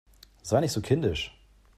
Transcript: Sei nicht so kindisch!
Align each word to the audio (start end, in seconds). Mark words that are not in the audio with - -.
Sei 0.41 0.59
nicht 0.61 0.71
so 0.71 0.81
kindisch! 0.81 1.31